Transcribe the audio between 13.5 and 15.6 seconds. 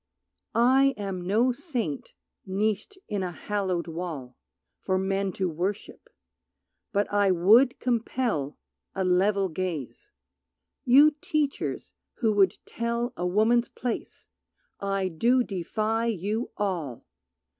place I do